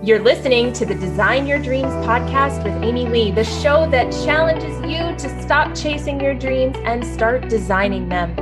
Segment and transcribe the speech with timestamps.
[0.00, 4.80] You're listening to the Design Your Dreams podcast with Amy Lee, the show that challenges
[4.82, 8.32] you to stop chasing your dreams and start designing them.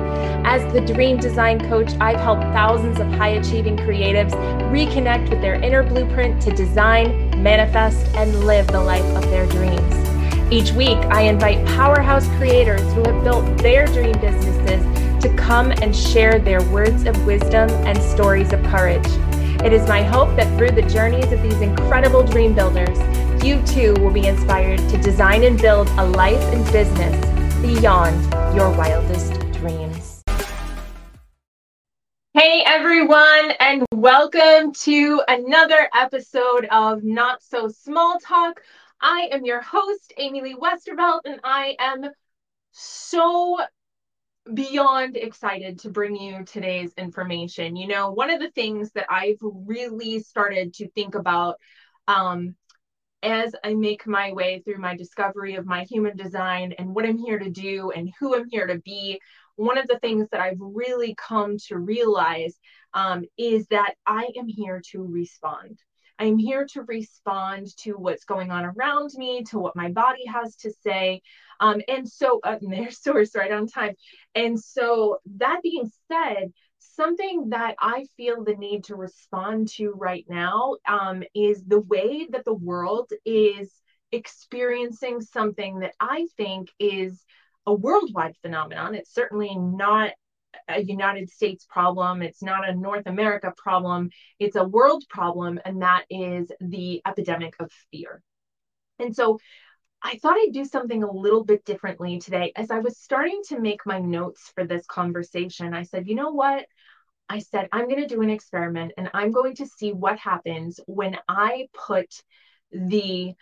[0.45, 4.33] As the dream design coach, I've helped thousands of high achieving creatives
[4.71, 10.53] reconnect with their inner blueprint to design, manifest, and live the life of their dreams.
[10.53, 15.97] Each week, I invite powerhouse creators who have built their dream businesses to come and
[15.97, 19.07] share their words of wisdom and stories of courage.
[19.65, 22.99] It is my hope that through the journeys of these incredible dream builders,
[23.45, 27.17] you too will be inspired to design and build a life and business
[27.63, 28.23] beyond
[28.55, 30.23] your wildest dreams.
[32.35, 38.61] Hey everyone, and welcome to another episode of Not So Small Talk.
[39.01, 42.05] I am your host, Amy Lee Westervelt, and I am
[42.73, 43.59] so
[44.53, 47.77] beyond excited to bring you today's information.
[47.77, 51.57] You know, one of the things that I've really started to think about
[52.09, 52.55] um,
[53.23, 57.19] as I make my way through my discovery of my human design and what I'm
[57.19, 59.21] here to do and who I'm here to be,
[59.57, 62.57] one of the things that I've really come to realize
[62.95, 65.79] um, is that I am here to respond.
[66.19, 70.57] I'm here to respond to what's going on around me, to what my body has
[70.57, 71.21] to say.
[71.61, 73.95] Um, and so, uh, and there's source right on time.
[74.35, 80.25] And so, that being said, something that I feel the need to respond to right
[80.29, 83.71] now um, is the way that the world is
[84.13, 87.23] experiencing something that I think is
[87.67, 88.95] a worldwide phenomenon.
[88.95, 90.13] It's certainly not
[90.69, 92.23] a United States problem.
[92.23, 94.11] It's not a North America problem.
[94.39, 98.23] It's a world problem, and that is the epidemic of fear.
[98.99, 99.39] And so
[100.07, 102.53] I thought I'd do something a little bit differently today.
[102.55, 106.31] As I was starting to make my notes for this conversation, I said, you know
[106.31, 106.65] what?
[107.29, 110.79] I said, I'm going to do an experiment and I'm going to see what happens
[110.87, 112.07] when I put
[112.71, 113.35] the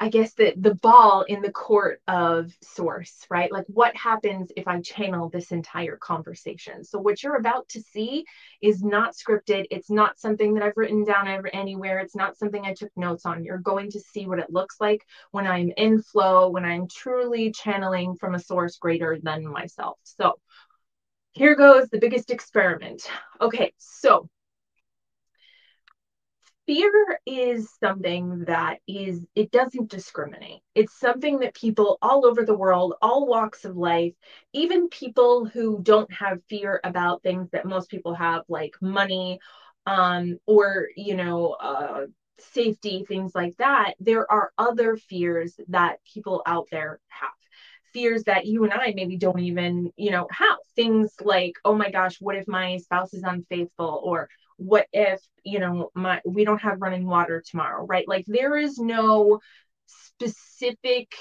[0.00, 3.50] I guess the the ball in the court of source, right?
[3.50, 6.84] Like what happens if I channel this entire conversation?
[6.84, 8.24] So what you're about to see
[8.62, 9.66] is not scripted.
[9.72, 11.98] It's not something that I've written down ever anywhere.
[11.98, 13.42] It's not something I took notes on.
[13.44, 17.50] You're going to see what it looks like when I'm in flow, when I'm truly
[17.50, 19.98] channeling from a source greater than myself.
[20.04, 20.38] So
[21.32, 23.02] here goes the biggest experiment.
[23.40, 24.28] Okay, so
[26.68, 32.56] fear is something that is it doesn't discriminate it's something that people all over the
[32.56, 34.12] world all walks of life
[34.52, 39.40] even people who don't have fear about things that most people have like money
[39.86, 42.04] um, or you know uh,
[42.38, 47.30] safety things like that there are other fears that people out there have
[47.94, 50.58] fears that you and I maybe don't even, you know, have.
[50.76, 54.00] Things like, oh my gosh, what if my spouse is unfaithful?
[54.04, 58.06] Or what if, you know, my we don't have running water tomorrow, right?
[58.06, 59.40] Like there is no
[59.86, 61.14] specific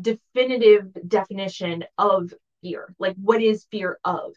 [0.00, 2.94] definitive definition of fear.
[2.98, 4.34] Like what is fear of?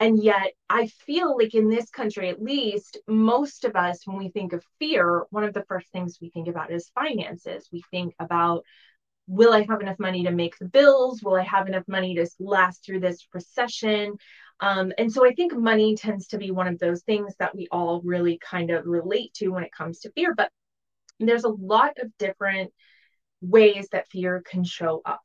[0.00, 4.30] And yet, I feel like in this country, at least, most of us, when we
[4.30, 7.68] think of fear, one of the first things we think about is finances.
[7.70, 8.64] We think about
[9.26, 11.22] will I have enough money to make the bills?
[11.22, 14.14] Will I have enough money to last through this recession?
[14.60, 17.66] Um, and so I think money tends to be one of those things that we
[17.70, 20.34] all really kind of relate to when it comes to fear.
[20.34, 20.50] But
[21.18, 22.72] there's a lot of different
[23.40, 25.22] ways that fear can show up.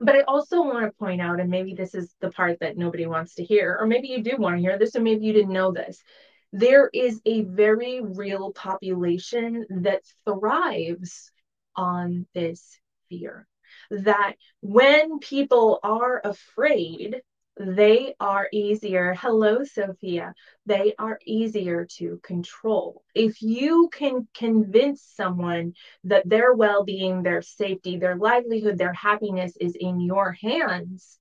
[0.00, 3.06] But I also want to point out, and maybe this is the part that nobody
[3.06, 5.52] wants to hear, or maybe you do want to hear this, or maybe you didn't
[5.52, 6.02] know this.
[6.52, 11.30] There is a very real population that thrives
[11.76, 13.46] on this fear.
[13.90, 17.20] That when people are afraid,
[17.58, 19.14] they are easier.
[19.14, 20.34] Hello, Sophia.
[20.66, 23.02] They are easier to control.
[23.14, 25.74] If you can convince someone
[26.04, 31.18] that their well being, their safety, their livelihood, their happiness is in your hands,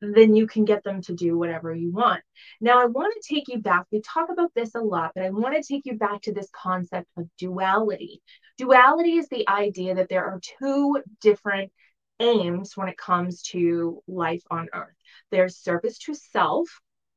[0.00, 2.22] then you can get them to do whatever you want.
[2.60, 3.86] Now, I want to take you back.
[3.90, 6.48] We talk about this a lot, but I want to take you back to this
[6.52, 8.20] concept of duality.
[8.56, 11.72] Duality is the idea that there are two different
[12.20, 14.94] aims when it comes to life on earth
[15.32, 16.68] there's service to self,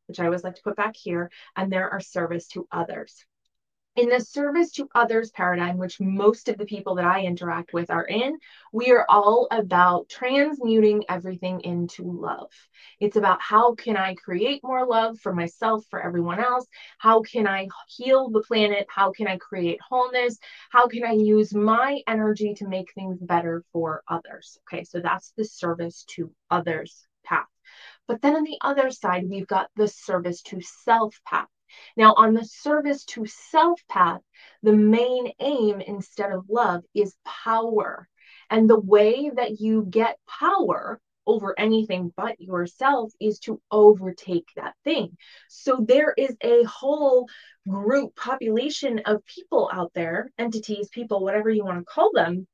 [0.08, 3.24] which I always like to put back here, and there are service to others
[3.96, 7.90] in the service to others paradigm, which most of the people that I interact with
[7.90, 8.38] are in,
[8.74, 12.52] we are all about transmuting everything into love.
[13.00, 16.68] It's about how can I create more love for myself, for everyone else?
[16.98, 18.86] How can I heal the planet?
[18.90, 20.38] How can I create wholeness?
[20.70, 24.58] How can I use my energy to make things better for others?
[24.68, 27.08] Okay, so that's the service to others.
[28.08, 31.48] But then on the other side, we've got the service to self path
[31.98, 34.22] Now, on the service to self path,
[34.64, 38.08] the main aim instead of love is power.
[38.50, 44.76] And the way that you get power over anything but yourself is to overtake that
[44.84, 45.18] thing.
[45.50, 47.28] So there is a whole
[47.68, 52.48] group population of people out there, entities, people, whatever you want to call them,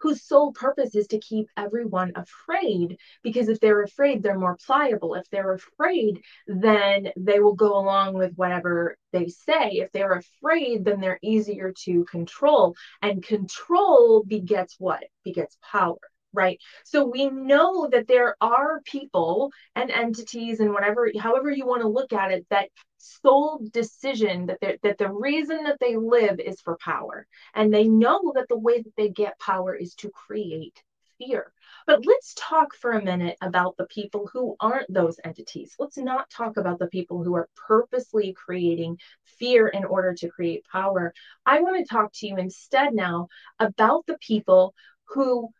[0.00, 2.98] whose sole purpose is to keep everyone afraid.
[3.22, 5.14] Because if they're afraid, they're more pliable.
[5.14, 9.70] If they're afraid, then they will go along with whatever they say.
[9.72, 12.74] If they're afraid, then they're easier to control.
[13.02, 15.04] And control begets what?
[15.24, 15.98] Begets power
[16.36, 16.60] right.
[16.84, 21.88] So we know that there are people and entities and whatever however you want to
[21.88, 22.68] look at it that
[22.98, 27.26] sole decision that that the reason that they live is for power.
[27.54, 30.82] And they know that the way that they get power is to create
[31.18, 31.52] fear.
[31.86, 35.74] But let's talk for a minute about the people who aren't those entities.
[35.78, 38.98] Let's not talk about the people who are purposely creating
[39.38, 41.14] fear in order to create power.
[41.44, 43.28] I want to talk to you instead now
[43.58, 44.74] about the people
[45.04, 45.50] who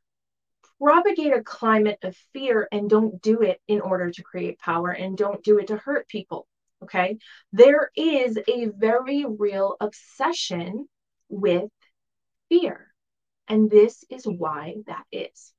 [0.80, 5.16] propagate a climate of fear and don't do it in order to create power and
[5.16, 6.46] don't do it to hurt people.
[6.82, 7.18] Okay.
[7.52, 10.86] There is a very real obsession
[11.28, 11.70] with
[12.48, 12.92] fear.
[13.48, 15.52] And this is why that is.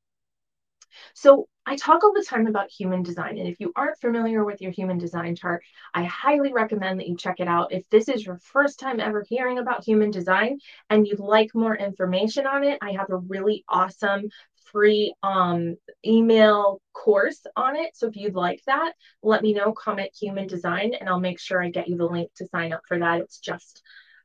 [1.14, 3.38] So I talk all the time about human design.
[3.38, 7.18] And if you aren't familiar with your human design chart, I highly recommend that you
[7.18, 7.72] check it out.
[7.72, 10.60] If this is your first time ever hearing about human design
[10.90, 14.30] and you'd like more information on it, I have a really awesome
[14.72, 15.76] free um,
[16.06, 17.96] email course on it.
[17.96, 18.94] So if you'd like that,
[19.24, 22.32] let me know, comment human design, and I'll make sure I get you the link
[22.36, 23.22] to sign up for that.
[23.22, 23.82] It's just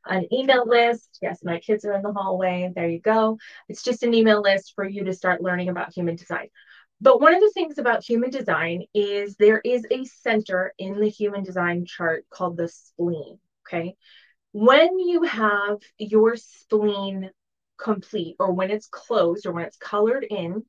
[0.06, 1.18] an email list.
[1.22, 2.70] Yes, my kids are in the hallway.
[2.74, 3.38] There you go.
[3.68, 6.48] It's just an email list for you to start learning about human design.
[7.00, 11.08] But one of the things about human design is there is a center in the
[11.08, 13.38] human design chart called the spleen.
[13.66, 13.96] Okay.
[14.52, 17.30] When you have your spleen
[17.82, 20.64] complete or when it's closed or when it's colored in,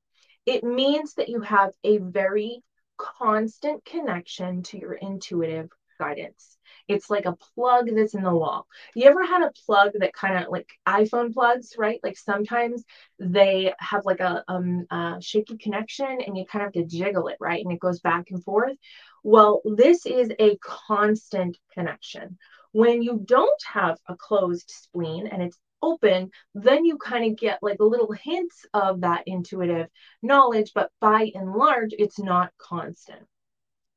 [0.45, 2.63] it means that you have a very
[2.97, 5.69] constant connection to your intuitive
[5.99, 6.57] guidance.
[6.87, 8.67] It's like a plug that's in the wall.
[8.95, 11.99] You ever had a plug that kind of like iPhone plugs, right?
[12.03, 12.83] Like sometimes
[13.19, 17.27] they have like a, um, a shaky connection and you kind of have to jiggle
[17.27, 17.63] it, right?
[17.63, 18.75] And it goes back and forth.
[19.23, 22.37] Well, this is a constant connection.
[22.71, 27.59] When you don't have a closed spleen and it's open, then you kind of get
[27.61, 29.87] like a little hints of that intuitive
[30.21, 33.27] knowledge, but by and large, it's not constant.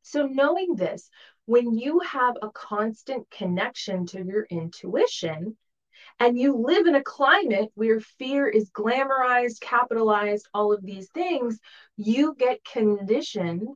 [0.03, 1.09] So, knowing this,
[1.47, 5.57] when you have a constant connection to your intuition,
[6.19, 11.59] and you live in a climate where fear is glamorized, capitalized, all of these things,
[11.97, 13.69] you get conditioned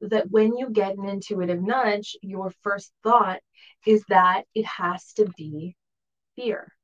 [0.00, 3.40] that when you get an intuitive nudge, your first thought
[3.86, 5.74] is that it has to be
[6.36, 6.75] fear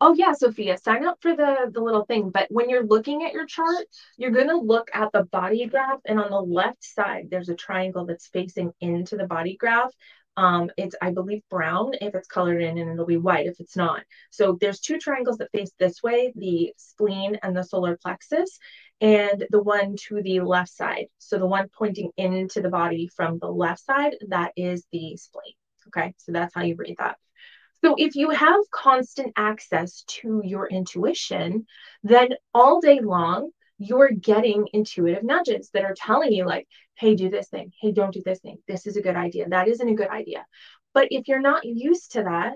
[0.00, 3.32] oh yeah sophia sign up for the the little thing but when you're looking at
[3.32, 3.86] your chart
[4.16, 7.54] you're going to look at the body graph and on the left side there's a
[7.54, 9.92] triangle that's facing into the body graph
[10.38, 13.76] um, it's I believe brown if it's colored in, and it'll be white if it's
[13.76, 14.04] not.
[14.30, 18.56] So there's two triangles that face this way: the spleen and the solar plexus,
[19.00, 21.06] and the one to the left side.
[21.18, 25.54] So the one pointing into the body from the left side, that is the spleen.
[25.88, 27.18] Okay, so that's how you read that.
[27.84, 31.66] So if you have constant access to your intuition,
[32.02, 37.30] then all day long, you're getting intuitive nudges that are telling you, like, hey, do
[37.30, 37.72] this thing.
[37.80, 38.58] Hey, don't do this thing.
[38.66, 39.48] This is a good idea.
[39.48, 40.44] That isn't a good idea.
[40.94, 42.54] But if you're not used to that,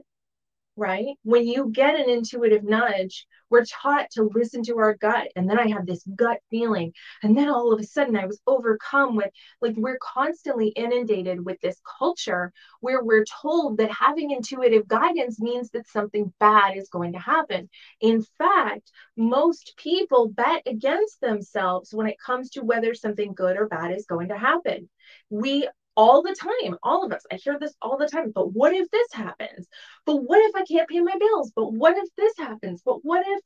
[0.76, 1.06] right?
[1.22, 5.28] When you get an intuitive nudge, we're taught to listen to our gut.
[5.36, 6.92] And then I have this gut feeling.
[7.22, 9.30] And then all of a sudden I was overcome with
[9.60, 15.70] like, we're constantly inundated with this culture where we're told that having intuitive guidance means
[15.70, 17.68] that something bad is going to happen.
[18.00, 23.68] In fact, most people bet against themselves when it comes to whether something good or
[23.68, 24.88] bad is going to happen.
[25.28, 27.24] We all the time, all of us.
[27.30, 28.32] I hear this all the time.
[28.34, 29.68] But what if this happens?
[30.06, 31.52] But what if I can't pay my bills?
[31.54, 32.82] But what if this happens?
[32.84, 33.40] But what if,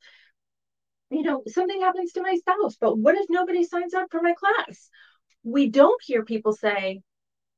[1.09, 2.77] you know, something happens to my spouse?
[2.79, 4.89] But what if nobody signs up for my class?
[5.43, 7.01] We don't hear people say,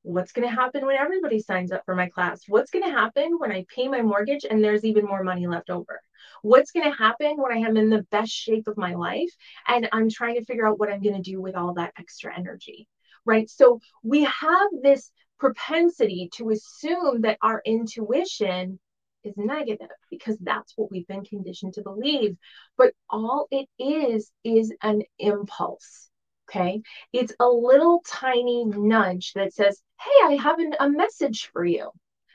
[0.01, 2.43] What's going to happen when everybody signs up for my class?
[2.48, 5.69] What's going to happen when I pay my mortgage and there's even more money left
[5.69, 6.01] over?
[6.41, 9.29] What's going to happen when I am in the best shape of my life
[9.67, 12.36] and I'm trying to figure out what I'm going to do with all that extra
[12.36, 12.88] energy?
[13.25, 13.49] Right?
[13.49, 18.79] So we have this propensity to assume that our intuition
[19.23, 22.38] is negative because that's what we've been conditioned to believe.
[22.77, 26.09] But all it is is an impulse.
[26.49, 26.81] Okay.
[27.13, 31.91] It's a little tiny nudge that says, Hey, I have an, a message for you.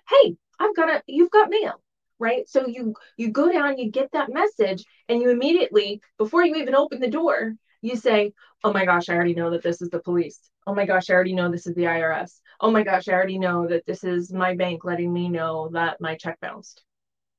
[0.08, 1.82] Hey, I've got a, you've got mail,
[2.18, 2.48] right?
[2.48, 6.74] So you you go down, you get that message, and you immediately, before you even
[6.74, 8.32] open the door, you say,
[8.64, 10.40] Oh my gosh, I already know that this is the police.
[10.66, 12.40] Oh my gosh, I already know this is the IRS.
[12.58, 16.00] Oh my gosh, I already know that this is my bank letting me know that
[16.00, 16.82] my check bounced.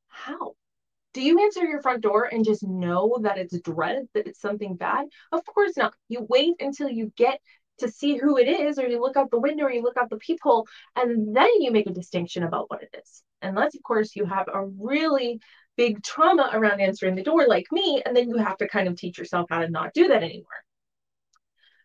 [0.07, 0.53] How?
[1.13, 4.75] Do you answer your front door and just know that it's dread, that it's something
[4.75, 5.07] bad?
[5.31, 5.95] Of course not.
[6.09, 7.39] You wait until you get
[7.79, 10.09] to see who it is, or you look out the window, or you look out
[10.09, 13.23] the peephole, and then you make a distinction about what it is.
[13.41, 15.39] Unless, of course, you have a really
[15.77, 18.95] big trauma around answering the door, like me, and then you have to kind of
[18.95, 20.63] teach yourself how to not do that anymore.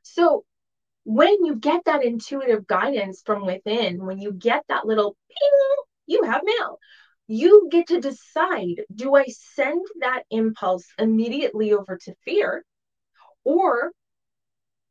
[0.03, 0.45] So,
[1.05, 6.23] when you get that intuitive guidance from within, when you get that little ping, you
[6.25, 6.79] have mail.
[7.27, 12.65] You get to decide do I send that impulse immediately over to fear,
[13.45, 13.93] or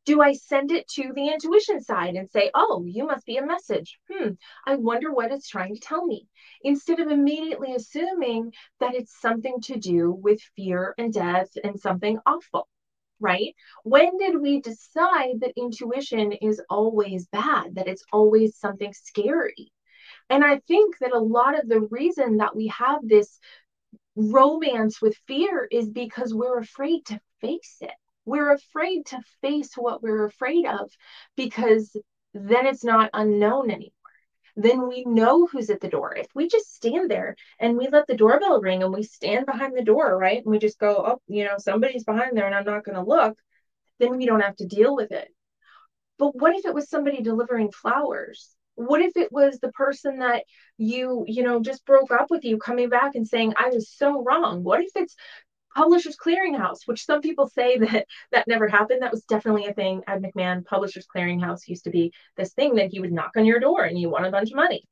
[0.06, 3.46] do I send it to the intuition side and say, oh, you must be a
[3.46, 4.00] message?
[4.12, 4.32] Hmm,
[4.65, 6.27] I wonder what it's trying to tell me.
[6.63, 12.20] Instead of immediately assuming that it's something to do with fear and death and something
[12.25, 12.68] awful,
[13.20, 13.53] right?
[13.84, 19.72] When did we decide that intuition is always bad, that it's always something scary?
[20.29, 23.39] And I think that a lot of the reason that we have this
[24.15, 27.91] romance with fear is because we're afraid to face it
[28.29, 30.91] we're afraid to face what we're afraid of
[31.36, 31.95] because
[32.33, 33.91] then it's not unknown anymore.
[34.55, 36.15] Then we know who's at the door.
[36.15, 39.75] If we just stand there and we let the doorbell ring and we stand behind
[39.75, 40.38] the door, right?
[40.38, 43.01] And we just go, oh, you know, somebody's behind there and I'm not going to
[43.01, 43.38] look,
[44.00, 45.29] then we don't have to deal with it.
[46.19, 48.55] But what if it was somebody delivering flowers?
[48.75, 50.43] What if it was the person that
[50.77, 54.24] you, you know, just broke up with you coming back and saying, I was so
[54.24, 54.63] wrong?
[54.63, 55.15] What if it's
[55.79, 59.01] Publishers Clearinghouse, which some people say that that never happened.
[59.01, 60.03] That was definitely a thing.
[60.07, 63.62] Ed McMahon, Publishers Clearinghouse used to be this thing that he would knock on your
[63.62, 64.83] door and you want a bunch of money.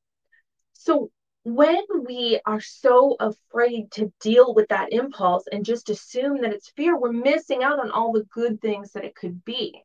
[0.72, 1.12] So
[1.44, 6.70] when we are so afraid to deal with that impulse and just assume that it's
[6.70, 9.84] fear, we're missing out on all the good things that it could be.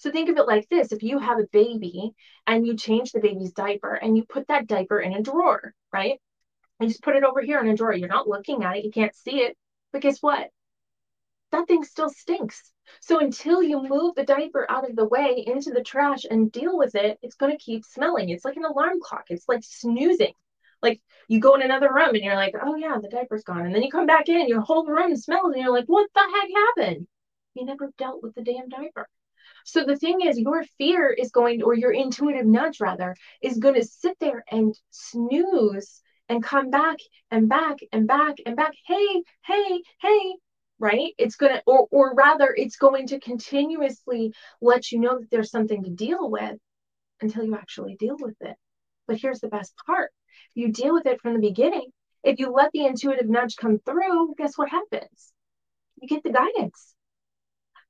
[0.00, 2.12] So think of it like this if you have a baby
[2.46, 6.20] and you change the baby's diaper and you put that diaper in a drawer, right?
[6.78, 7.94] And just put it over here in a drawer.
[7.94, 9.56] You're not looking at it, you can't see it.
[9.92, 10.48] But guess what?
[11.50, 12.72] That thing still stinks.
[13.00, 16.78] So until you move the diaper out of the way into the trash and deal
[16.78, 18.30] with it, it's going to keep smelling.
[18.30, 19.26] It's like an alarm clock.
[19.28, 20.32] It's like snoozing.
[20.82, 23.66] Like you go in another room and you're like, oh yeah, the diaper's gone.
[23.66, 26.08] And then you come back in, and your whole room smells, and you're like, what
[26.14, 27.06] the heck happened?
[27.54, 29.06] You never dealt with the damn diaper.
[29.64, 33.74] So the thing is, your fear is going, or your intuitive nudge rather, is going
[33.76, 36.00] to sit there and snooze
[36.32, 36.96] and come back
[37.30, 38.72] and back and back and back.
[38.86, 40.34] Hey, hey, hey,
[40.78, 41.12] right?
[41.18, 45.50] It's going to, or, or rather, it's going to continuously let you know that there's
[45.50, 46.56] something to deal with
[47.20, 48.56] until you actually deal with it.
[49.06, 50.10] But here's the best part
[50.54, 51.90] you deal with it from the beginning.
[52.24, 55.32] If you let the intuitive nudge come through, guess what happens?
[56.00, 56.94] You get the guidance.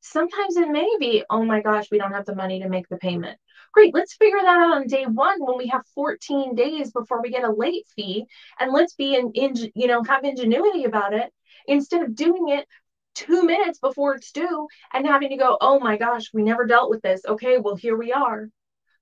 [0.04, 2.96] Sometimes it may be, oh my gosh, we don't have the money to make the
[2.96, 3.38] payment.
[3.72, 7.30] Great, let's figure that out on day one when we have 14 days before we
[7.30, 8.26] get a late fee.
[8.58, 11.32] And let's be in, in you know, have ingenuity about it
[11.68, 12.66] instead of doing it
[13.14, 16.90] two minutes before it's due and having to go, oh my gosh, we never dealt
[16.90, 17.22] with this.
[17.24, 18.48] Okay, well, here we are.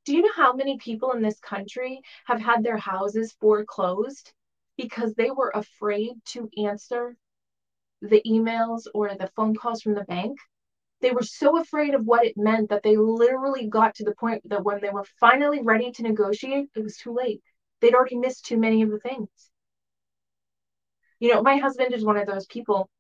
[0.05, 4.33] Do you know how many people in this country have had their houses foreclosed
[4.77, 7.17] because they were afraid to answer
[8.03, 10.39] the emails or the phone calls from the bank?
[11.01, 14.49] They were so afraid of what it meant that they literally got to the point
[14.49, 17.43] that when they were finally ready to negotiate, it was too late.
[17.81, 19.29] They'd already missed too many of the things.
[21.19, 22.91] You know, my husband is one of those people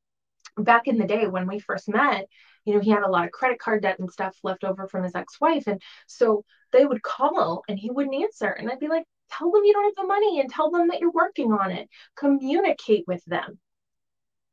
[0.56, 2.26] back in the day when we first met,
[2.64, 5.04] you know, he had a lot of credit card debt and stuff left over from
[5.04, 5.66] his ex wife.
[5.66, 8.48] And so they would call and he wouldn't answer.
[8.48, 11.00] And I'd be like, tell them you don't have the money and tell them that
[11.00, 11.88] you're working on it.
[12.16, 13.58] Communicate with them.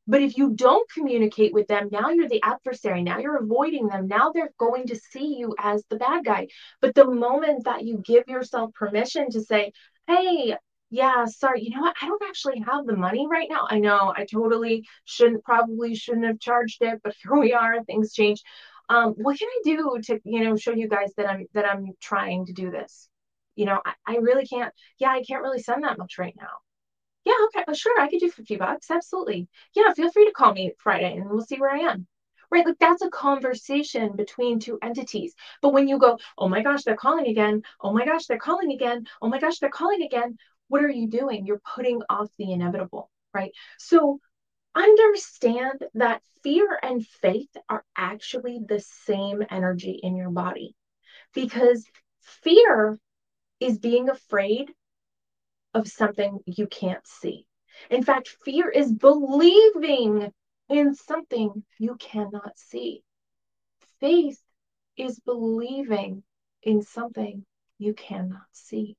[0.07, 3.03] But if you don't communicate with them, now you're the adversary.
[3.03, 4.07] Now you're avoiding them.
[4.07, 6.47] Now they're going to see you as the bad guy.
[6.81, 9.73] But the moment that you give yourself permission to say,
[10.07, 10.55] hey,
[10.89, 11.97] yeah, sorry, you know what?
[12.01, 13.67] I don't actually have the money right now.
[13.69, 17.83] I know I totally shouldn't, probably shouldn't have charged it, but here we are.
[17.83, 18.41] Things change.
[18.89, 21.87] Um, what can I do to, you know, show you guys that I'm that I'm
[22.01, 23.09] trying to do this?
[23.55, 24.73] You know, I, I really can't.
[24.97, 26.47] Yeah, I can't really send that much right now
[27.27, 28.89] yeah, okay, well, sure, I could do 50 bucks.
[28.91, 29.47] Absolutely.
[29.75, 32.07] Yeah, feel free to call me Friday and we'll see where I am.
[32.49, 32.65] Right?
[32.65, 35.33] Like that's a conversation between two entities.
[35.61, 37.63] But when you go, oh my gosh, they're calling again.
[37.81, 39.05] Oh my gosh, they're calling again.
[39.21, 40.37] Oh my gosh, they're calling again.
[40.69, 41.45] What are you doing?
[41.45, 43.51] You're putting off the inevitable, right?
[43.77, 44.19] So
[44.75, 50.75] understand that fear and faith are actually the same energy in your body
[51.33, 51.85] because
[52.21, 52.97] fear
[53.59, 54.71] is being afraid
[55.77, 57.45] of something you can't see.
[57.91, 60.31] In fact, fear is believing
[60.69, 63.03] in something you cannot see.
[63.99, 64.41] Faith
[64.97, 66.23] is believing
[66.63, 67.45] in something
[67.77, 68.97] you cannot see.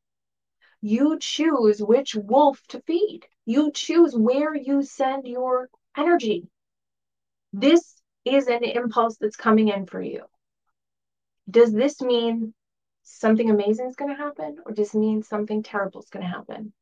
[0.80, 3.26] You choose which wolf to feed.
[3.44, 6.48] You choose where you send your energy.
[7.52, 10.22] This is an impulse that's coming in for you.
[11.50, 12.54] Does this mean
[13.08, 16.30] something amazing is going to happen or does it mean something terrible is going to
[16.30, 16.72] happen?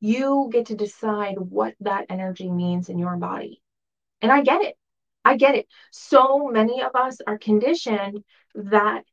[0.00, 3.62] You get to decide what that energy means in your body.
[4.20, 4.76] And I get it.
[5.24, 5.66] I get it.
[5.90, 9.04] So many of us are conditioned that,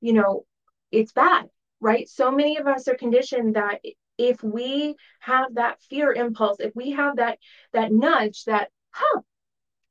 [0.00, 0.44] you know,
[0.90, 1.48] it's bad,
[1.80, 2.08] right?
[2.08, 3.80] So many of us are conditioned that
[4.18, 7.38] if we have that fear impulse, if we have that
[7.72, 9.20] that nudge that, huh,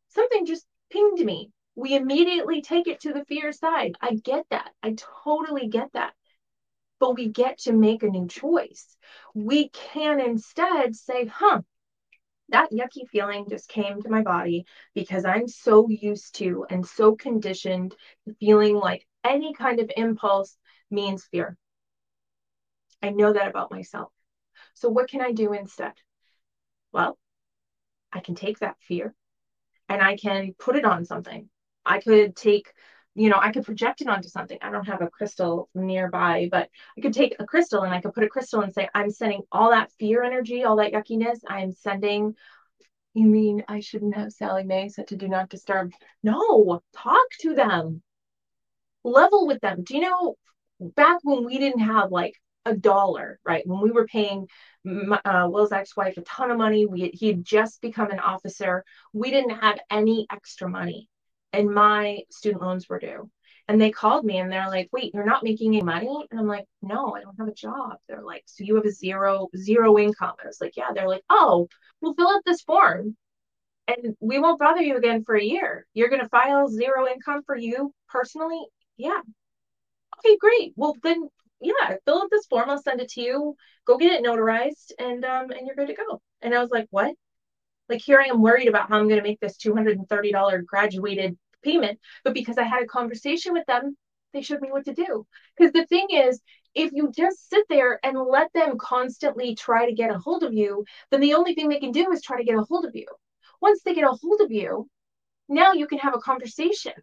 [0.10, 3.96] something just pinged me, we immediately take it to the fear side.
[4.01, 4.72] I get that.
[4.82, 6.13] I totally get that.
[7.00, 8.96] But we get to make a new choice.
[9.34, 11.62] We can instead say, huh,
[12.50, 17.15] that yucky feeling just came to my body because I'm so used to and so
[17.15, 17.96] conditioned
[18.39, 20.58] feeling like any kind of impulse
[20.89, 21.58] means fear.
[23.01, 24.12] I know that about myself.
[24.74, 25.94] So, what can I do instead?
[26.91, 27.17] Well,
[28.13, 29.13] I can take that fear
[29.89, 31.50] and I can put it on something.
[31.86, 32.72] I could take,
[33.15, 34.58] you know, I could project it onto something.
[34.62, 38.13] I don't have a crystal nearby, but I could take a crystal and I could
[38.13, 41.39] put a crystal and say, I'm sending all that fear energy, all that yuckiness.
[41.48, 42.36] I'm sending.
[43.13, 45.94] You mean I shouldn't have Sallie Mae set to do not disturb?
[46.22, 48.01] No, talk to them,
[49.04, 49.84] level with them.
[49.84, 50.36] Do you know
[50.80, 52.34] back when we didn't have like
[52.65, 53.65] a dollar, right?
[53.65, 54.48] When we were paying
[54.86, 58.84] uh, Will's ex-wife a ton of money, we he had just become an officer.
[59.13, 61.08] We didn't have any extra money,
[61.55, 63.29] and my student loans were due.
[63.67, 66.47] And they called me and they're like, "Wait, you're not making any money?" And I'm
[66.47, 69.97] like, "No, I don't have a job." They're like, "So you have a zero zero
[69.97, 71.67] income?" I was like, "Yeah." They're like, "Oh,
[72.01, 73.17] we'll fill out this form."
[73.88, 75.88] And we won't bother you again for a year.
[75.93, 78.61] You're going to file zero income for you personally?
[78.98, 79.22] Yeah,
[80.20, 80.74] okay, great.
[80.75, 81.29] Well, then,
[81.61, 82.70] yeah, fill out this form.
[82.70, 83.55] I'll send it to you.
[83.85, 86.22] Go get it notarized, and um, and you're good to go.
[86.41, 87.15] And I was like, what?
[87.89, 92.00] Like here I am worried about how I'm going to make this $230 graduated payment,
[92.24, 93.98] but because I had a conversation with them,
[94.34, 95.25] they showed me what to do.
[95.58, 96.42] Because the thing is,
[96.74, 100.54] if you just sit there and let them constantly try to get a hold of
[100.54, 102.96] you, then the only thing they can do is try to get a hold of
[102.96, 103.08] you.
[103.62, 104.88] Once they get a hold of you,
[105.48, 106.94] now you can have a conversation.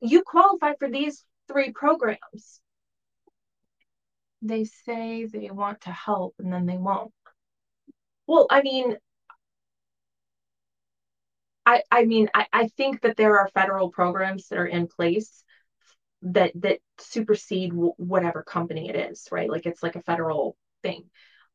[0.00, 2.60] You qualify for these three programs.
[4.42, 7.12] They say they want to help and then they won't.
[8.26, 8.96] Well, I mean,
[11.66, 15.42] I, I mean, I, I think that there are federal programs that are in place
[16.22, 19.50] that that supersede w- whatever company it is, right?
[19.50, 21.04] Like it's like a federal thing.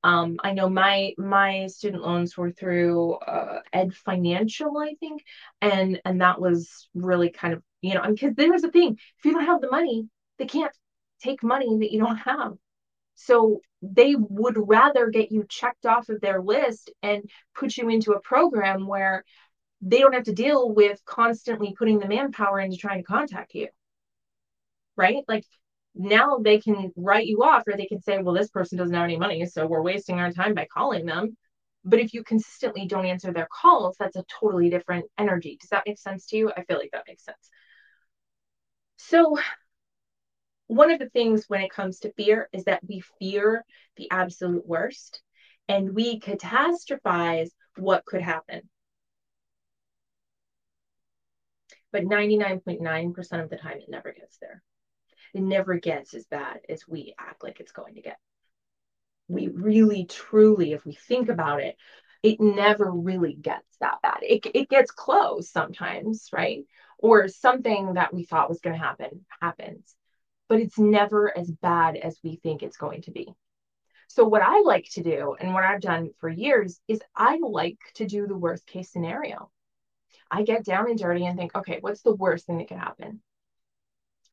[0.04, 5.24] Um, I know my my student loans were through uh, Ed Financial, I think,
[5.62, 9.34] and and that was really kind of you know because there's the thing if you
[9.34, 10.08] don't have the money,
[10.40, 10.74] they can't
[11.22, 12.54] take money that you don't have.
[13.16, 18.14] So they would rather get you checked off of their list and put you into
[18.14, 19.24] a program where
[19.82, 23.68] they don't have to deal with constantly putting the manpower into trying to contact you.
[24.96, 25.24] Right?
[25.28, 25.46] Like
[25.96, 29.04] now they can write you off or they can say, well, this person doesn't have
[29.04, 31.36] any money, so we're wasting our time by calling them.
[31.84, 35.58] But if you consistently don't answer their calls, that's a totally different energy.
[35.60, 36.52] Does that make sense to you?
[36.56, 37.50] I feel like that makes sense.
[38.98, 39.40] So,
[40.68, 43.66] one of the things when it comes to fear is that we fear
[43.98, 45.22] the absolute worst
[45.68, 48.62] and we catastrophize what could happen.
[51.92, 54.64] But 99.9% of the time, it never gets there
[55.34, 58.18] it never gets as bad as we act like it's going to get.
[59.28, 61.78] We really, truly, if we think about it,
[62.22, 64.20] it never really gets that bad.
[64.22, 66.66] It, it gets close sometimes, right?
[67.00, 69.96] Or something that we thought was going to happen happens,
[70.50, 73.34] but it's never as bad as we think it's going to be.
[74.08, 77.80] So, what I like to do and what I've done for years is I like
[77.96, 79.50] to do the worst case scenario.
[80.30, 83.22] I get down and dirty and think, okay, what's the worst thing that could happen?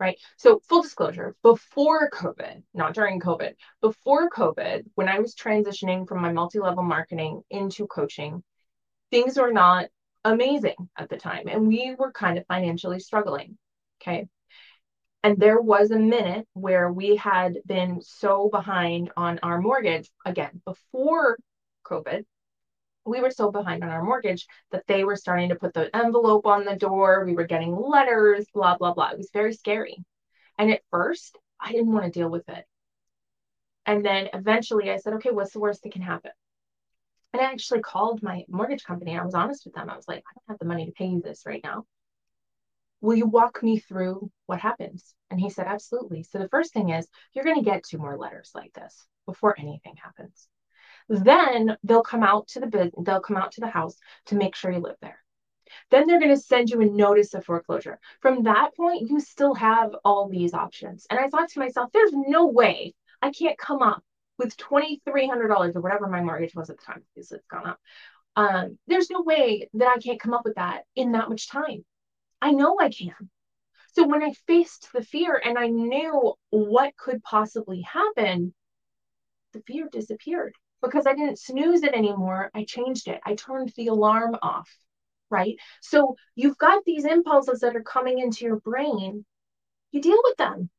[0.01, 0.19] right?
[0.37, 6.23] So, full disclosure, before COVID, not during COVID, before COVID, when I was transitioning from
[6.23, 8.43] my multi level marketing into coaching,
[9.11, 9.87] things were not
[10.25, 11.49] amazing at the time.
[11.49, 13.59] And we were kind of financially struggling.
[14.01, 14.29] Okay.
[15.25, 20.63] And there was a minute where we had been so behind on our mortgage again
[20.65, 21.39] before
[21.85, 22.25] COVID
[23.09, 26.47] we were so behind on our mortgage that they were starting to put the envelope
[26.47, 27.25] on the door.
[27.25, 29.11] We were getting letters, blah, blah, blah.
[29.11, 29.97] It was very scary.
[30.59, 32.65] And at first, I didn't want to deal with it.
[33.87, 36.33] And then eventually I said, okay, what's the worst that can happen?
[37.33, 39.17] And I actually called my mortgage company.
[39.17, 39.89] I was honest with them.
[39.89, 41.85] I was like, I don't have the money to pay you this right now.
[43.01, 45.15] Will you walk me through what happens?
[45.31, 46.25] And he said, Absolutely.
[46.25, 49.55] So the first thing is, you're going to get two more letters like this before
[49.59, 50.49] anything happens.
[51.09, 54.71] Then they'll come out to the they'll come out to the house to make sure
[54.71, 55.23] you live there.
[55.91, 57.99] Then they're going to send you a notice of foreclosure.
[58.21, 61.07] From that point, you still have all these options.
[61.11, 64.03] And I thought to myself, there's no way I can't come up
[64.39, 67.81] with $2,300 or whatever my mortgage was at the time, because it's gone up.
[68.37, 71.85] Um, there's no way that I can't come up with that in that much time.
[72.41, 73.31] I know I can.
[73.95, 78.55] So when I faced the fear and I knew what could possibly happen,
[79.53, 82.51] the fear disappeared because I didn't snooze it anymore.
[82.55, 83.21] I changed it.
[83.25, 84.69] I turned the alarm off
[85.31, 85.57] right?
[85.81, 89.25] So you've got these impulses that are coming into your brain.
[89.91, 90.71] You deal with them.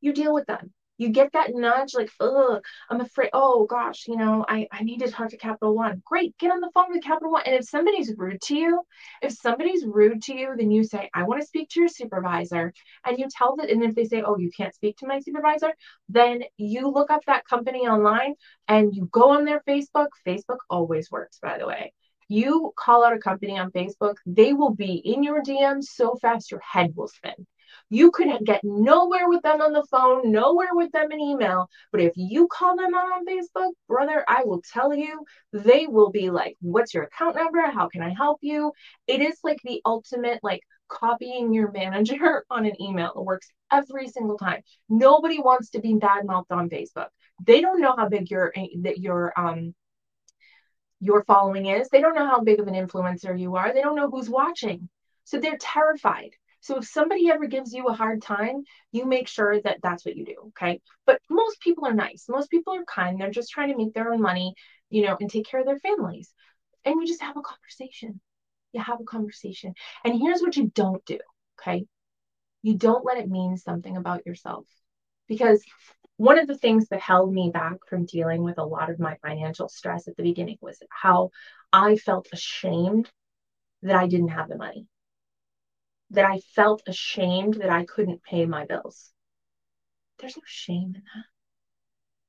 [0.00, 0.72] You deal with them.
[0.98, 3.30] You get that nudge, like, oh, I'm afraid.
[3.32, 6.02] Oh gosh, you know, I, I need to talk to Capital One.
[6.04, 7.42] Great, get on the phone with Capital One.
[7.46, 8.82] And if somebody's rude to you,
[9.22, 12.72] if somebody's rude to you, then you say, I want to speak to your supervisor.
[13.06, 15.72] And you tell that, and if they say, Oh, you can't speak to my supervisor,
[16.08, 18.34] then you look up that company online
[18.66, 20.08] and you go on their Facebook.
[20.26, 21.92] Facebook always works, by the way
[22.28, 26.50] you call out a company on Facebook, they will be in your DMs so fast
[26.50, 27.46] your head will spin.
[27.90, 31.68] You could get nowhere with them on the phone, nowhere with them in email.
[31.90, 36.10] But if you call them out on Facebook, brother, I will tell you, they will
[36.10, 37.62] be like, What's your account number?
[37.70, 38.72] How can I help you?
[39.06, 43.12] It is like the ultimate, like, copying your manager on an email.
[43.14, 44.62] It works every single time.
[44.88, 47.08] Nobody wants to be bad mouthed on Facebook.
[47.44, 49.74] They don't know how big your that your um
[51.00, 51.88] your following is.
[51.88, 53.72] They don't know how big of an influencer you are.
[53.72, 54.88] They don't know who's watching.
[55.24, 56.30] So they're terrified.
[56.60, 60.16] So if somebody ever gives you a hard time, you make sure that that's what
[60.16, 60.34] you do.
[60.48, 60.80] Okay.
[61.06, 62.26] But most people are nice.
[62.28, 63.20] Most people are kind.
[63.20, 64.54] They're just trying to make their own money,
[64.90, 66.32] you know, and take care of their families.
[66.84, 68.20] And you just have a conversation.
[68.72, 69.74] You have a conversation.
[70.04, 71.18] And here's what you don't do.
[71.60, 71.86] Okay.
[72.62, 74.64] You don't let it mean something about yourself
[75.28, 75.62] because
[76.16, 79.16] one of the things that held me back from dealing with a lot of my
[79.22, 81.30] financial stress at the beginning was how
[81.72, 83.08] I felt ashamed
[83.82, 84.86] that I didn't have the money,
[86.10, 89.12] that I felt ashamed that I couldn't pay my bills.
[90.18, 91.24] There's no shame in that.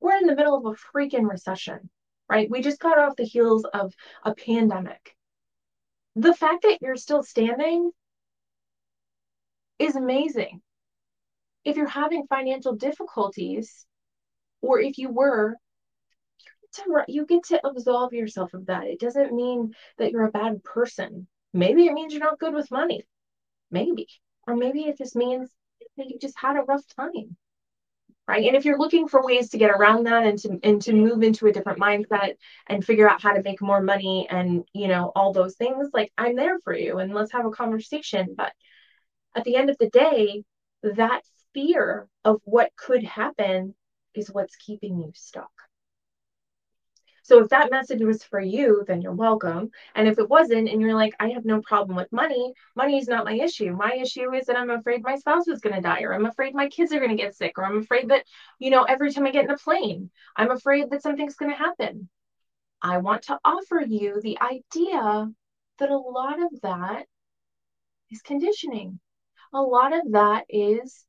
[0.01, 1.89] We're in the middle of a freaking recession,
[2.29, 2.49] right?
[2.49, 5.15] We just got off the heels of a pandemic.
[6.15, 7.91] The fact that you're still standing
[9.77, 10.61] is amazing
[11.65, 13.85] if you're having financial difficulties,
[14.61, 15.55] or if you were,
[16.73, 18.85] to, you get to absolve yourself of that.
[18.85, 21.27] It doesn't mean that you're a bad person.
[21.53, 23.03] Maybe it means you're not good with money.
[23.71, 24.07] Maybe.
[24.47, 25.49] Or maybe it just means
[25.97, 27.37] that you just had a rough time.
[28.27, 28.45] Right.
[28.45, 31.23] And if you're looking for ways to get around that and to and to move
[31.23, 32.35] into a different mindset
[32.67, 36.11] and figure out how to make more money and you know all those things, like
[36.15, 38.35] I'm there for you and let's have a conversation.
[38.37, 38.53] But
[39.35, 40.43] at the end of the day,
[40.83, 41.23] that
[41.55, 43.73] fear of what could happen
[44.13, 45.51] is what's keeping you stuck.
[47.29, 49.69] So if that message was for you, then you're welcome.
[49.93, 53.07] And if it wasn't, and you're like, I have no problem with money, money is
[53.07, 53.71] not my issue.
[53.71, 56.55] My issue is that I'm afraid my spouse is going to die, or I'm afraid
[56.55, 58.25] my kids are going to get sick, or I'm afraid that,
[58.57, 61.57] you know, every time I get in a plane, I'm afraid that something's going to
[61.57, 62.09] happen.
[62.81, 65.29] I want to offer you the idea
[65.77, 67.05] that a lot of that
[68.09, 68.99] is conditioning.
[69.53, 71.05] A lot of that is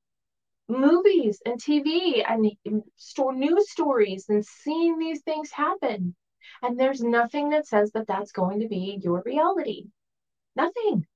[0.71, 6.15] movies and TV and store news stories and seeing these things happen.
[6.63, 9.87] And there's nothing that says that that's going to be your reality.
[10.57, 11.07] Nothing.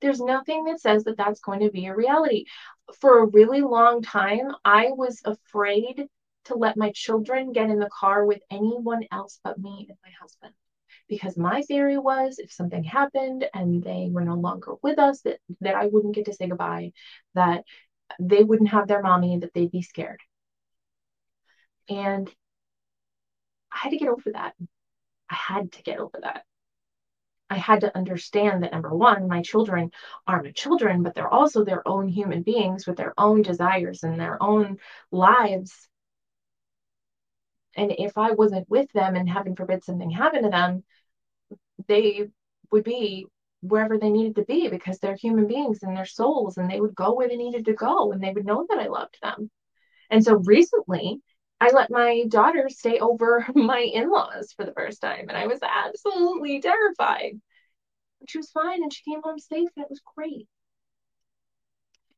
[0.00, 2.44] There's nothing that says that that's going to be a reality.
[3.00, 6.06] For a really long time, I was afraid
[6.44, 10.10] to let my children get in the car with anyone else but me and my
[10.20, 10.54] husband.
[11.08, 15.38] Because my theory was if something happened and they were no longer with us, that,
[15.60, 16.92] that I wouldn't get to say goodbye,
[17.34, 17.64] that
[18.18, 20.20] they wouldn't have their mommy, that they'd be scared.
[21.88, 22.32] And
[23.72, 24.54] I had to get over that.
[25.30, 26.44] I had to get over that.
[27.50, 29.90] I had to understand that number one, my children
[30.26, 34.20] are my children, but they're also their own human beings with their own desires and
[34.20, 34.78] their own
[35.10, 35.88] lives.
[37.74, 40.84] And if I wasn't with them and heaven forbid something happened to them,
[41.86, 42.28] they
[42.70, 43.26] would be
[43.60, 46.94] wherever they needed to be because they're human beings and they're souls and they would
[46.94, 49.50] go where they needed to go and they would know that I loved them.
[50.10, 51.20] And so recently,
[51.60, 55.46] I let my daughter stay over my in laws for the first time and I
[55.46, 57.40] was absolutely terrified.
[58.28, 60.46] She was fine and she came home safe and it was great.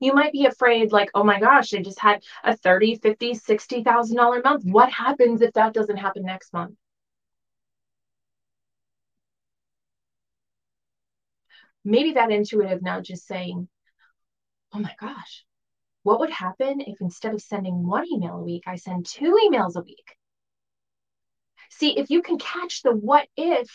[0.00, 4.16] You might be afraid, like, oh my gosh, I just had a 30, 50, 60,000
[4.16, 4.64] dollar month.
[4.64, 6.74] What happens if that doesn't happen next month?
[11.84, 13.68] Maybe that intuitive nudge is saying,
[14.72, 15.44] oh my gosh,
[16.02, 19.76] what would happen if instead of sending one email a week, I send two emails
[19.76, 20.16] a week?
[21.70, 23.68] See, if you can catch the what if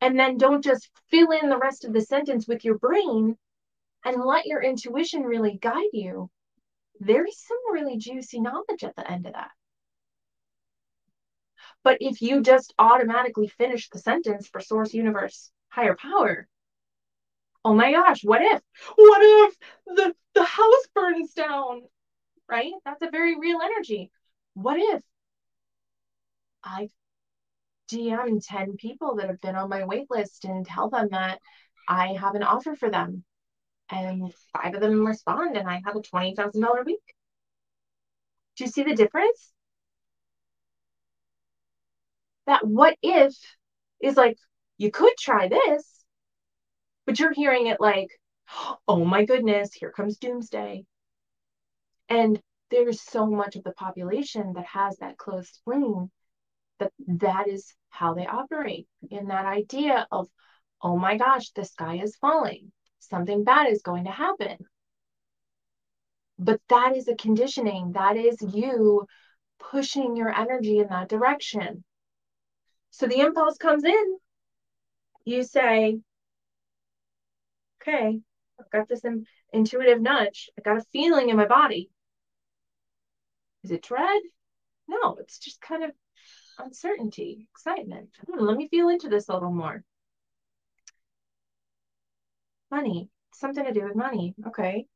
[0.00, 3.36] and then don't just fill in the rest of the sentence with your brain
[4.04, 6.30] and let your intuition really guide you,
[7.00, 9.50] there's some really juicy knowledge at the end of that.
[11.82, 16.48] But if you just automatically finish the sentence for source, universe, higher power,
[17.64, 18.60] oh my gosh, what if?
[18.96, 21.82] What if the, the house burns down?
[22.48, 22.72] Right?
[22.84, 24.10] That's a very real energy.
[24.54, 25.02] What if
[26.62, 26.88] I
[27.90, 31.40] DM 10 people that have been on my wait list and tell them that
[31.88, 33.24] I have an offer for them?
[33.90, 37.02] And five of them respond, and I have a $20,000 week.
[38.56, 39.52] Do you see the difference?
[42.46, 43.34] That what if
[44.00, 44.38] is like,
[44.78, 46.03] you could try this,
[47.06, 48.08] but you're hearing it like,
[48.88, 50.84] oh my goodness, here comes doomsday.
[52.08, 52.40] And
[52.70, 56.10] there's so much of the population that has that closed spleen
[56.80, 60.28] that that is how they operate in that idea of,
[60.82, 62.72] oh my gosh, the sky is falling.
[62.98, 64.58] Something bad is going to happen.
[66.38, 67.92] But that is a conditioning.
[67.92, 69.06] That is you
[69.60, 71.84] pushing your energy in that direction.
[72.90, 74.18] So the impulse comes in.
[75.24, 75.98] You say,
[77.86, 78.20] okay,
[78.58, 80.50] I've got this in, intuitive nudge.
[80.58, 81.90] I got a feeling in my body.
[83.62, 84.22] Is it dread?
[84.88, 85.90] No, it's just kind of
[86.58, 88.10] uncertainty, excitement.
[88.26, 89.82] Hmm, let me feel into this a little more.
[92.70, 94.34] Money, something to do with money.
[94.46, 94.86] Okay.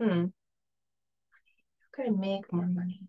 [0.00, 0.26] Hmm.
[0.26, 0.28] How
[1.92, 3.00] could I make more money?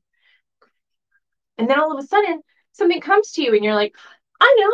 [1.58, 2.41] And then all of a sudden,
[2.73, 3.95] something comes to you, and you're like,
[4.41, 4.71] I know,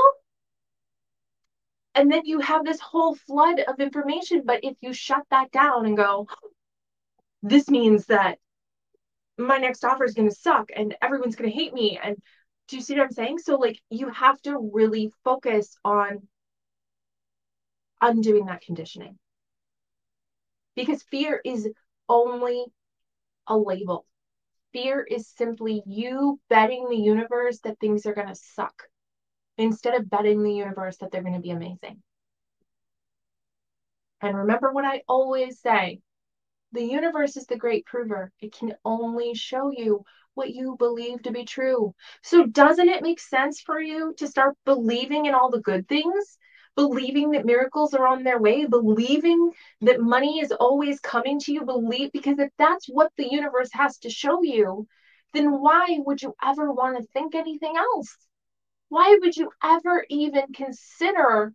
[2.00, 4.44] and then you have this whole flood of information.
[4.46, 6.30] But if you shut that down and go,
[7.44, 8.38] this means that
[9.38, 12.00] my next offer is going to suck and everyone's going to hate me.
[12.02, 12.16] And
[12.70, 13.40] do you see what I'm saying?
[13.40, 16.26] So, like, you have to really focus on
[18.00, 19.20] undoing that conditioning
[20.78, 21.68] because fear is
[22.08, 22.64] only
[23.46, 24.06] a label.
[24.72, 28.84] Fear is simply you betting the universe that things are going to suck
[29.60, 32.02] instead of betting the universe that they're going to be amazing.
[34.22, 36.02] And remember what I always say
[36.72, 38.32] the universe is the great prover.
[38.41, 40.04] It can only show you
[40.36, 41.95] what you believe to be true.
[42.22, 46.38] So, doesn't it make sense for you to start believing in all the good things?
[46.76, 51.65] Believing that miracles are on their way, believing that money is always coming to you,
[51.65, 54.88] believe because if that's what the universe has to show you,
[55.34, 58.29] then why would you ever want to think anything else?
[58.89, 61.54] Why would you ever even consider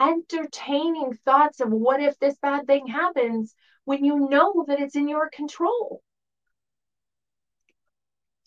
[0.00, 5.08] entertaining thoughts of what if this bad thing happens when you know that it's in
[5.08, 6.02] your control?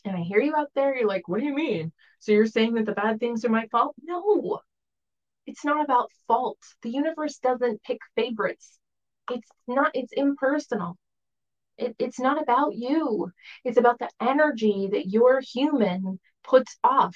[0.03, 1.91] And I hear you out there, you're like, what do you mean?
[2.19, 3.95] So you're saying that the bad things are my fault?
[4.03, 4.59] No,
[5.45, 6.59] it's not about fault.
[6.81, 8.79] The universe doesn't pick favorites.
[9.31, 10.97] It's not, it's impersonal.
[11.77, 13.31] It, it's not about you.
[13.63, 17.15] It's about the energy that your human puts off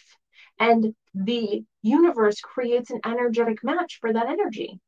[0.62, 4.80] and the universe creates an energetic match for that energy.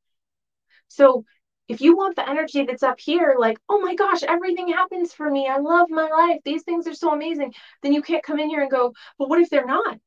[0.87, 1.25] So
[1.67, 5.29] if you want the energy that's up here, like, oh my gosh, everything happens for
[5.29, 5.47] me.
[5.47, 6.41] I love my life.
[6.45, 7.53] These things are so amazing.
[7.81, 9.97] Then you can't come in here and go, but what if they're not?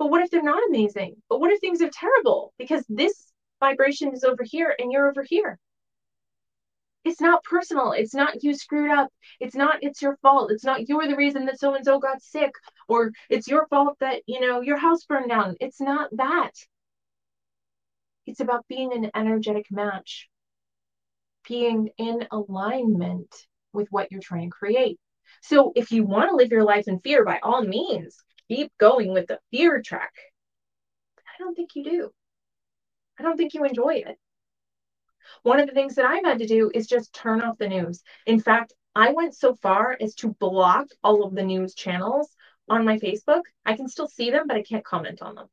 [0.00, 1.22] But what if they're not amazing?
[1.28, 2.52] But what if things are terrible?
[2.58, 5.60] Because this vibration is over here and you're over here
[7.06, 7.92] it's not personal.
[7.92, 9.12] It's not you screwed up.
[9.38, 10.50] It's not it's your fault.
[10.50, 12.50] It's not you're the reason that so and so got sick
[12.88, 15.54] or it's your fault that, you know, your house burned down.
[15.60, 16.50] It's not that.
[18.26, 20.28] It's about being an energetic match,
[21.48, 23.32] being in alignment
[23.72, 24.98] with what you're trying to create.
[25.42, 28.16] So if you want to live your life in fear, by all means,
[28.48, 30.12] keep going with the fear track.
[31.18, 32.10] I don't think you do.
[33.16, 34.18] I don't think you enjoy it.
[35.42, 38.02] One of the things that I've had to do is just turn off the news.
[38.26, 42.34] In fact, I went so far as to block all of the news channels
[42.68, 43.42] on my Facebook.
[43.64, 45.48] I can still see them, but I can't comment on them.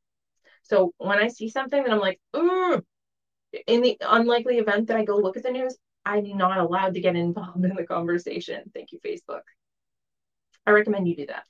[0.62, 2.20] So when I see something that I'm like,
[3.66, 7.00] in the unlikely event that I go look at the news, I'm not allowed to
[7.00, 8.70] get involved in the conversation.
[8.72, 9.42] Thank you, Facebook.
[10.66, 11.44] I recommend you do that.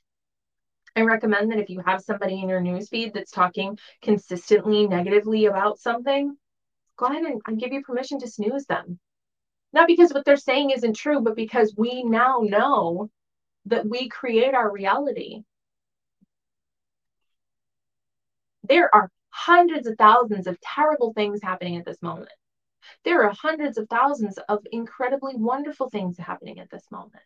[0.97, 5.79] I recommend that if you have somebody in your newsfeed that's talking consistently negatively about
[5.79, 6.37] something,
[6.97, 8.99] go ahead and, and give you permission to snooze them.
[9.73, 13.09] Not because what they're saying isn't true, but because we now know
[13.65, 15.43] that we create our reality.
[18.63, 22.31] There are hundreds of thousands of terrible things happening at this moment.
[23.03, 27.23] There are hundreds of thousands of incredibly wonderful things happening at this moment.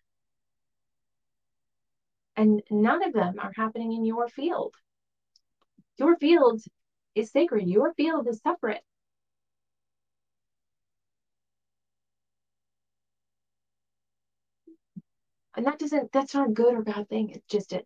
[2.35, 4.73] And none of them are happening in your field.
[5.97, 6.61] Your field
[7.13, 8.81] is sacred, your field is separate.
[15.55, 17.31] And that doesn't, that's not a good or bad thing.
[17.31, 17.85] It just is.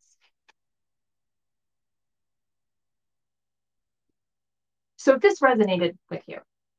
[4.97, 6.37] So if this resonated with you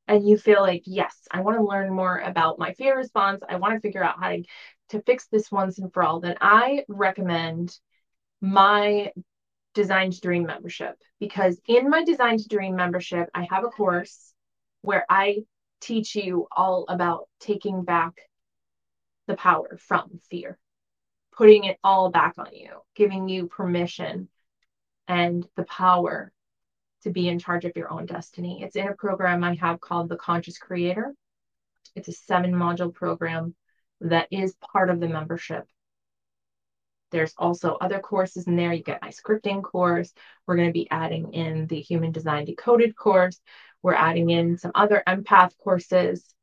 [0.09, 3.57] and you feel like, yes, I want to learn more about my fear response, I
[3.57, 4.42] want to figure out how to,
[4.90, 7.79] to fix this once and for all, then I recommend
[8.40, 9.12] my
[9.75, 14.33] Design to Dream membership because in my Design to Dream membership, I have a course
[14.83, 15.44] where I
[15.81, 18.12] teach you all about taking back
[19.27, 20.59] the power from fear
[21.37, 24.29] putting it all back on you, giving you permission
[25.09, 26.33] and the power
[27.03, 28.62] to be in charge of your own destiny.
[28.62, 31.14] It's in a program I have called The Conscious Creator.
[31.94, 33.55] It's a seven module program
[34.01, 35.66] that is part of the membership.
[37.11, 38.73] There's also other courses in there.
[38.73, 40.12] You get my scripting course.
[40.47, 43.40] We're going to be adding in the Human Design Decoded course.
[43.83, 46.34] We're adding in some other empath courses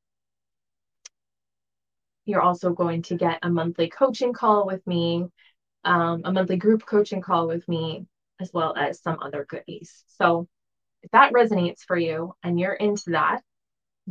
[2.26, 5.26] you're also going to get a monthly coaching call with me,
[5.84, 8.06] um, a monthly group coaching call with me,
[8.40, 10.04] as well as some other goodies.
[10.08, 10.48] So
[11.04, 13.42] if that resonates for you and you're into that,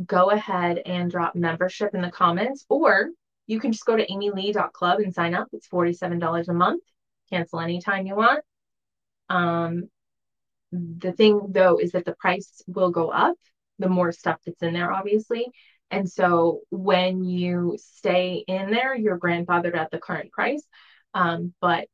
[0.05, 3.09] go ahead and drop membership in the comments, or
[3.47, 5.47] you can just go to amylee.club and sign up.
[5.53, 6.83] It's $47 a month.
[7.29, 8.43] Cancel anytime you want.
[9.29, 9.89] Um,
[10.71, 13.35] the thing though is that the price will go up
[13.79, 15.47] the more stuff that's in there, obviously.
[15.91, 20.65] And so when you stay in there, you're grandfathered at the current price.
[21.13, 21.87] Um, but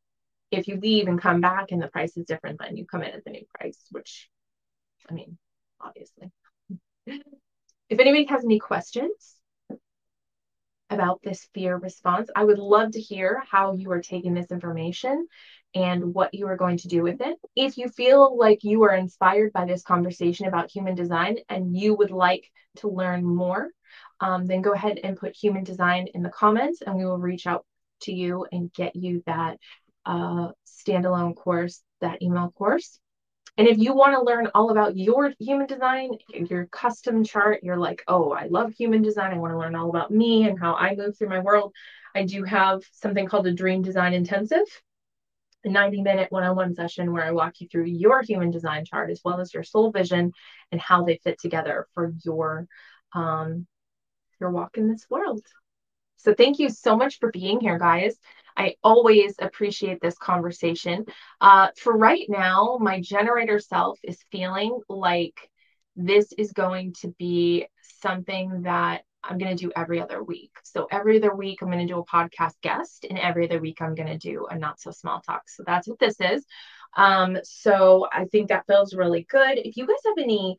[0.52, 3.12] if you leave and come back and the price is different, then you come in
[3.12, 4.30] at the new price, which,
[5.10, 5.38] I mean,
[5.82, 6.32] obviously.
[7.08, 9.36] if anybody has any questions
[10.90, 15.28] about this fear response, I would love to hear how you are taking this information
[15.76, 17.38] and what you are going to do with it.
[17.56, 21.96] If you feel like you are inspired by this conversation about human design and you
[21.96, 23.70] would like to learn more,
[24.20, 27.48] um, then go ahead and put human design in the comments and we will reach
[27.48, 27.66] out
[28.02, 29.58] to you and get you that
[30.06, 33.00] uh, standalone course, that email course.
[33.58, 37.78] And if you want to learn all about your human design, your custom chart, you're
[37.78, 39.34] like, oh, I love human design.
[39.34, 41.74] I want to learn all about me and how I move through my world.
[42.14, 44.66] I do have something called a Dream Design Intensive,
[45.66, 48.86] a 90 minute one on one session where I walk you through your human design
[48.86, 50.34] chart as well as your soul vision
[50.72, 52.68] and how they fit together for your
[53.14, 53.66] um,
[54.40, 55.42] your walk in this world.
[56.18, 58.18] So thank you so much for being here, guys.
[58.56, 61.06] I always appreciate this conversation.
[61.40, 65.38] Uh, for right now, my generator self is feeling like
[65.96, 67.68] this is going to be
[68.02, 70.52] something that I'm going to do every other week.
[70.64, 73.82] So every other week, I'm going to do a podcast guest, and every other week,
[73.82, 75.44] I'm going to do a not so small talk.
[75.50, 76.46] So that's what this is.
[76.96, 79.58] Um, so I think that feels really good.
[79.58, 80.58] If you guys have any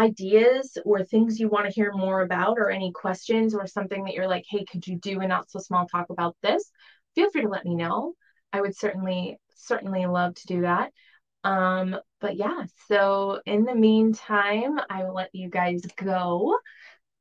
[0.00, 4.14] ideas or things you want to hear more about or any questions or something that
[4.14, 6.70] you're like, hey, could you do a not so small talk about this?
[7.14, 8.14] Feel free to let me know.
[8.52, 10.90] I would certainly, certainly love to do that.
[11.44, 16.56] Um, but yeah, so in the meantime, I will let you guys go.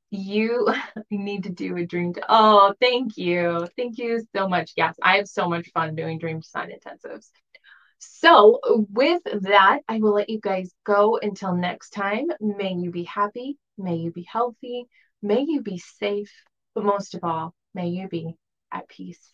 [0.10, 0.68] You
[1.12, 2.14] need to do a dream.
[2.14, 3.68] To, oh, thank you.
[3.78, 4.72] Thank you so much.
[4.76, 7.30] Yes, I have so much fun doing dream design intensives.
[8.00, 8.60] So,
[8.92, 12.28] with that, I will let you guys go until next time.
[12.40, 13.58] May you be happy.
[13.78, 14.88] May you be healthy.
[15.22, 16.32] May you be safe.
[16.76, 18.36] But most of all, may you be
[18.72, 19.34] at peace.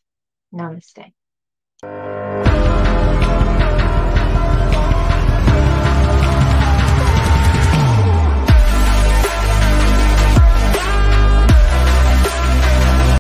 [0.54, 1.12] Namaste.